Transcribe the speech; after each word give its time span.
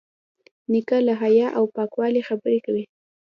نیکه 0.71 0.97
له 1.07 1.13
حیا 1.21 1.47
او 1.57 1.63
پاکوالي 1.75 2.21
خبرې 2.29 2.59
کوي. 2.65 2.83